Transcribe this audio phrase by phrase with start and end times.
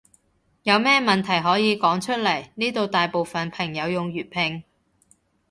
[0.63, 4.63] 有咩問題可以講出來，呢度大部分朋友用粵拼